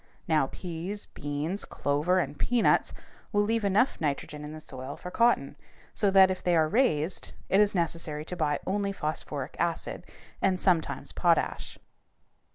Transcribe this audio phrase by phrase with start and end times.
[0.27, 2.91] Now peas, beans, clover, and peanuts
[3.31, 5.55] will leave enough nitrogen in the soil for cotton,
[5.93, 10.07] so that if they are raised, it is necessary to buy only phosphoric acid
[10.41, 11.77] and sometimes potash.